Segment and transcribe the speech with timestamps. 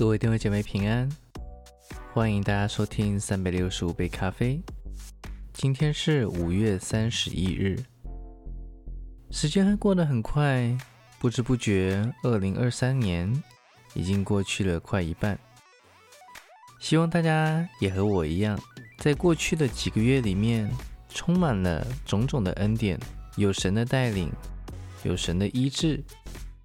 [0.00, 1.06] 各位弟兄姐妹平安，
[2.14, 4.58] 欢迎大家收听三百六十五杯咖啡。
[5.52, 7.78] 今天是五月三十一日，
[9.30, 10.74] 时间还过得很快，
[11.18, 13.30] 不知不觉，二零二三年
[13.92, 15.38] 已经过去了快一半。
[16.80, 18.58] 希望大家也和我一样，
[18.96, 20.66] 在过去的几个月里面，
[21.10, 22.98] 充满了种种的恩典，
[23.36, 24.32] 有神的带领，
[25.02, 26.02] 有神的医治，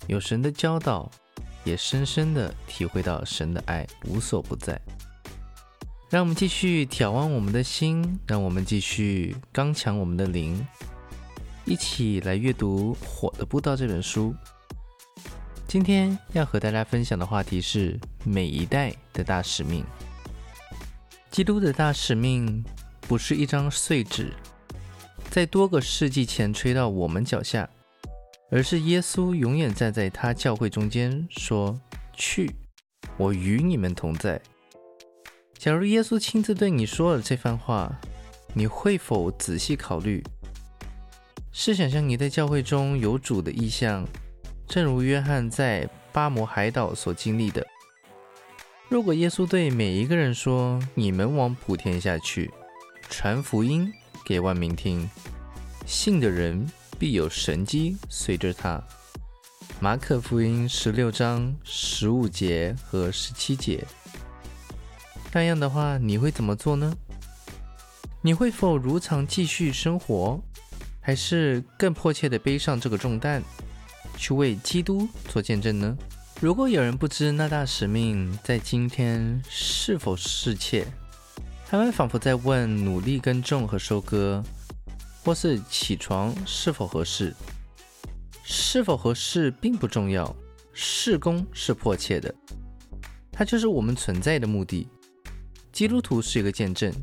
[0.07, 1.11] 有神的教导。
[1.65, 4.79] 也深深的体会到神的爱无所不在。
[6.09, 10.65] 让我们继续眺望我们的心，让我们继续刚强我们的灵，
[11.65, 14.33] 一起来阅读《火的步道》这本书。
[15.67, 19.83] 今天要和大家分享的话题是每一代的大使命。
[21.31, 22.63] 基督的大使命
[23.01, 24.31] 不是一张碎纸，
[25.31, 27.67] 在多个世纪前吹到我们脚下。
[28.55, 31.77] 而是耶稣永远站在他教会中间，说
[32.15, 32.49] ：“去，
[33.17, 34.41] 我与你们同在。”
[35.59, 37.93] 假如耶稣亲自对你说了这番话，
[38.53, 40.23] 你会否仔细考虑？
[41.51, 44.07] 试想象你在教会中有主的意象，
[44.69, 47.67] 正如约翰在巴摩海岛所经历的。
[48.87, 52.49] 如果耶稣对每一个人说：“你们往普天下去，
[53.09, 53.91] 传福音
[54.25, 55.09] 给万民听，
[55.85, 56.65] 信的人。”
[56.97, 58.81] 必有神机随着他。
[59.79, 63.85] 马可福音十六章十五节和十七节。
[65.33, 66.95] 那样的话，你会怎么做呢？
[68.21, 70.41] 你会否如常继续生活，
[71.01, 73.43] 还是更迫切的背上这个重担，
[74.17, 75.97] 去为基督做见证呢？
[76.39, 80.87] 如果有人不知那大使命在今天是否适切，
[81.67, 84.41] 他们仿佛在问努力耕种和收割。
[85.25, 87.33] 或是起床是否合适？
[88.43, 90.35] 是否合适并不重要，
[90.71, 92.33] 事工是迫切的，
[93.31, 94.87] 它就是我们存在的目的。
[95.71, 96.93] 基督徒是一个见证。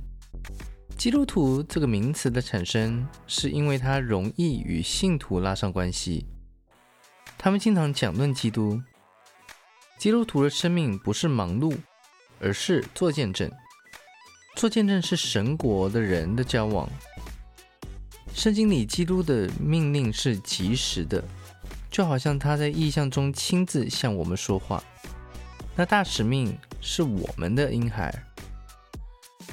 [0.97, 6.25] 基督徒这个名词的产生，是因为它容易与信徒拉上关系。
[7.37, 8.81] 他们经常讲论基督。
[9.99, 11.77] 基督徒的生命不是忙碌，
[12.39, 13.51] 而是做见证。
[14.55, 16.89] 做见证是神国的人的交往。
[18.35, 21.23] 圣经里基督的命令是及时的，
[21.91, 24.83] 就好像他在意象中亲自向我们说话。
[25.77, 28.13] 那大使命是我们的婴孩，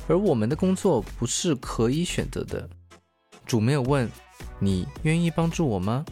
[0.07, 2.67] 而我们的工作不是可以选择的。
[3.45, 4.09] 主没有问
[4.59, 6.03] 你愿意帮助我吗？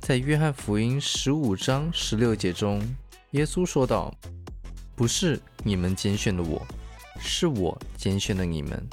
[0.00, 2.80] 在约翰福音十五章十六节中，
[3.32, 4.14] 耶稣说道
[4.94, 6.64] ：“不是你们拣选的我，
[7.18, 8.86] 是我拣选的你们，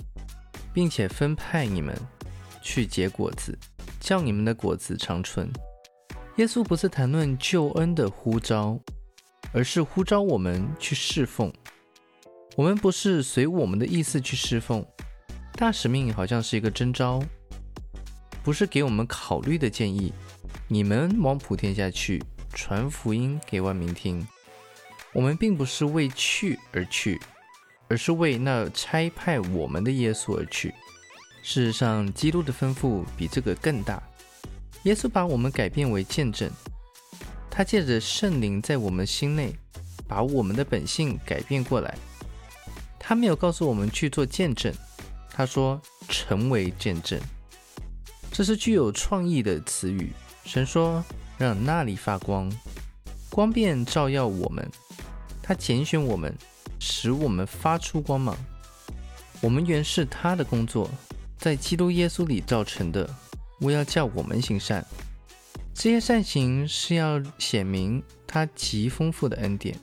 [0.73, 1.95] 并且分派你们。”
[2.61, 3.57] 去结果子，
[3.99, 5.51] 叫你们的果子长存。
[6.37, 8.79] 耶稣不是谈论救恩的呼召，
[9.53, 11.51] 而是呼召我们去侍奉。
[12.55, 14.85] 我们不是随我们的意思去侍奉。
[15.53, 17.21] 大使命好像是一个征召，
[18.43, 20.13] 不是给我们考虑的建议。
[20.67, 22.23] 你们往普天下去，
[22.53, 24.25] 传福音给万民听。
[25.13, 27.19] 我们并不是为去而去，
[27.89, 30.73] 而是为那差派我们的耶稣而去。
[31.43, 34.01] 事实上，基督的吩咐比这个更大。
[34.83, 36.49] 耶稣把我们改变为见证，
[37.49, 39.53] 他借着圣灵在我们心内，
[40.07, 41.97] 把我们的本性改变过来。
[42.97, 44.73] 他没有告诉我们去做见证，
[45.29, 47.19] 他说成为见证。
[48.31, 50.13] 这是具有创意的词语。
[50.45, 51.03] 神说
[51.37, 52.51] 让那里发光，
[53.29, 54.67] 光便照耀我们。
[55.43, 56.33] 他拣选我们，
[56.79, 58.37] 使我们发出光芒。
[59.41, 60.89] 我们原是他的工作。
[61.41, 63.09] 在基督耶稣里造成的，
[63.59, 64.85] 我要叫我们行善。
[65.73, 69.75] 这些善行是要显明他极丰富的恩典。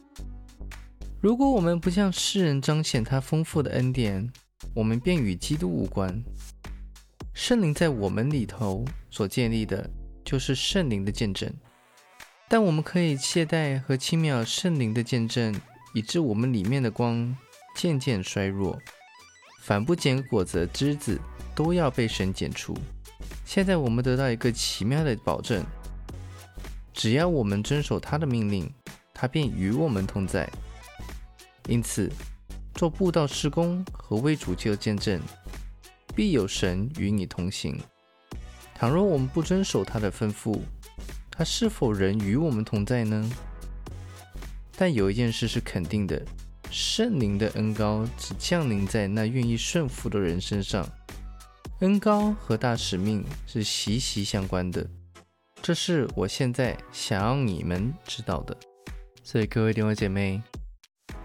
[1.21, 4.31] 如果我们不向世人彰显他丰富的恩典，
[4.73, 6.23] 我们便与基督无关。
[7.35, 9.91] 圣灵在我们里头所建立的，
[10.25, 11.53] 就是圣灵的见证。
[12.49, 15.61] 但我们可以懈怠和轻蔑圣灵的见证，
[15.93, 17.37] 以致我们里面的光
[17.75, 18.81] 渐渐衰弱。
[19.59, 21.21] 反不结果子的枝子。
[21.59, 22.73] 都要被神剪除。
[23.45, 25.65] 现在我们得到一个奇妙的保证：
[26.95, 28.73] 只要我们遵守他的命令，
[29.13, 30.49] 他便与我们同在。
[31.67, 32.09] 因此，
[32.77, 35.21] 做布道施工和为主救见证，
[36.15, 37.77] 必有神与你同行。
[38.73, 40.61] 倘若我们不遵守他的吩咐，
[41.29, 43.29] 他是否仍与我们同在呢？
[44.77, 46.25] 但有一件事是肯定的：
[46.71, 50.87] 圣灵的恩高只降临在那愿意顺服的人身上。
[51.81, 54.85] 恩高和大使命是息息相关的，
[55.63, 58.57] 这是我现在想要你们知道的。
[59.23, 60.43] 所以各位弟兄姐妹，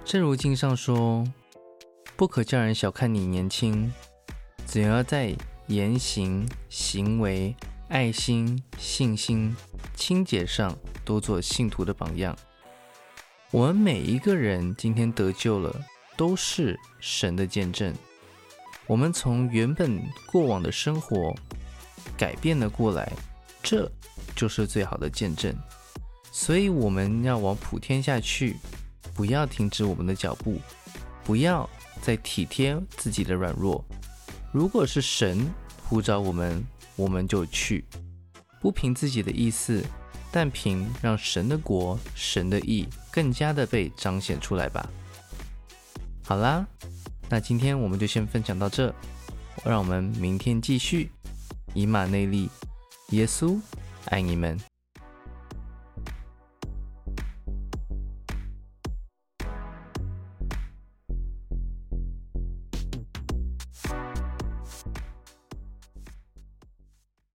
[0.06, 1.28] 正如经上说
[2.16, 3.92] ：“不可叫人小看你年轻，
[4.68, 5.36] 只要在
[5.68, 7.56] 言行、行为、
[7.89, 9.56] 爱心、信心、
[9.96, 12.38] 清洁上多做信徒的榜样。”
[13.53, 15.79] 我们每一个人今天得救了，
[16.17, 17.94] 都是神的见证。
[18.88, 21.31] 我们从原本过往的生活
[22.17, 23.13] 改变了过来，
[23.61, 23.88] 这
[24.35, 25.55] 就是最好的见证。
[26.31, 28.57] 所以我们要往普天下去。
[29.13, 30.59] 不要停止我们的脚步，
[31.23, 31.69] 不要
[32.01, 33.85] 再体贴自己的软弱。
[34.51, 35.47] 如果是神
[35.83, 36.65] 呼召我们，
[36.95, 37.85] 我们就去，
[38.59, 39.85] 不凭自己的意思，
[40.35, 44.89] 但凭让神的国、神的意更加的被彰显出来吧。
[46.25, 46.65] 好啦，
[47.30, 48.91] 那今天我们就先分享到这，
[49.63, 51.12] 让我们明天继续。
[51.75, 52.50] 以马内利，
[53.09, 53.59] 耶稣
[54.06, 54.73] 爱你们。